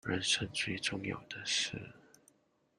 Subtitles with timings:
[0.03, 1.79] 人生最重要的事